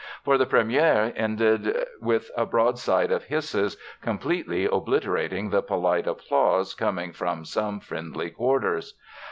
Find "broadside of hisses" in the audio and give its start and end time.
2.47-3.77